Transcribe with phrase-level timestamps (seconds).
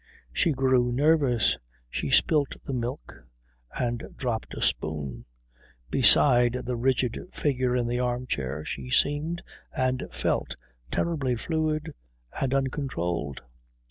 [0.33, 1.57] She grew nervous.
[1.87, 3.23] She spilt the milk
[3.77, 5.25] and dropped a spoon.
[5.91, 10.55] Beside the rigid figure in the armchair she seemed and felt
[10.89, 11.93] terribly fluid
[12.41, 13.43] and uncontrolled.